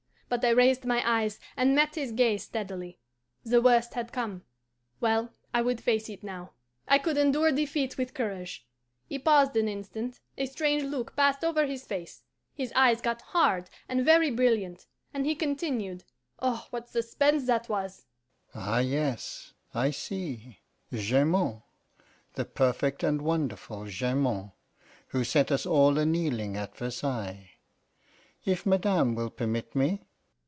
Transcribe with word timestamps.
But 0.33 0.45
I 0.45 0.51
raised 0.51 0.85
my 0.85 1.03
eyes 1.05 1.41
and 1.57 1.75
met 1.75 1.95
his 1.95 2.13
gaze 2.13 2.43
steadily. 2.43 2.97
The 3.43 3.61
worst 3.61 3.95
had 3.95 4.13
come. 4.13 4.45
Well, 5.01 5.33
I 5.53 5.61
would 5.61 5.81
face 5.83 6.07
it 6.07 6.23
now. 6.23 6.53
I 6.87 6.99
could 6.99 7.17
endure 7.17 7.51
defeat 7.51 7.97
with 7.97 8.13
courage. 8.13 8.65
He 9.09 9.19
paused 9.19 9.57
an 9.57 9.67
instant, 9.67 10.21
a 10.37 10.45
strange 10.45 10.83
look 10.83 11.17
passed 11.17 11.43
over 11.43 11.65
his 11.65 11.83
face, 11.85 12.23
his 12.55 12.71
eyes 12.77 13.01
got 13.01 13.21
hard 13.23 13.69
and 13.89 14.05
very 14.05 14.31
brilliant, 14.31 14.87
and 15.13 15.25
he 15.25 15.35
continued 15.35 16.05
(oh, 16.39 16.65
what 16.69 16.87
suspense 16.87 17.45
that 17.47 17.67
was!): 17.67 18.05
'Ah 18.55 18.79
yes, 18.79 19.53
I 19.73 19.91
see 19.91 20.59
Jamond, 20.93 21.61
the 22.35 22.45
perfect 22.45 23.03
and 23.03 23.21
wonderful 23.21 23.83
Jamond, 23.87 24.51
who 25.07 25.25
set 25.25 25.51
us 25.51 25.65
all 25.65 25.97
a 25.99 26.05
kneeling 26.05 26.55
at 26.55 26.77
Versailles. 26.77 27.49
If 28.45 28.65
Madame 28.65 29.13
will 29.13 29.29
permit 29.29 29.75
me? 29.75 30.03